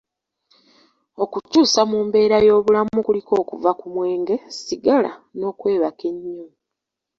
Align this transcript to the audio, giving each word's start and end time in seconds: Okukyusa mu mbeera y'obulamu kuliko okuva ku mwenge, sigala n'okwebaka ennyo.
Okukyusa 1.23 1.79
mu 1.91 1.99
mbeera 2.07 2.37
y'obulamu 2.47 2.99
kuliko 3.07 3.33
okuva 3.41 3.71
ku 3.79 3.85
mwenge, 3.93 4.35
sigala 4.59 5.11
n'okwebaka 5.37 6.03
ennyo. 6.11 6.45